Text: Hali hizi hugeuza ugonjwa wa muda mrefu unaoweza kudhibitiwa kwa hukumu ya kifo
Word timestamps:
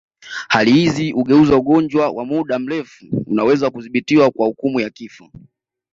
Hali 0.53 0.71
hizi 0.73 1.11
hugeuza 1.11 1.57
ugonjwa 1.57 2.09
wa 2.11 2.25
muda 2.25 2.59
mrefu 2.59 3.05
unaoweza 3.27 3.69
kudhibitiwa 3.69 4.31
kwa 4.31 4.45
hukumu 4.45 4.79
ya 4.79 4.89
kifo 4.89 5.31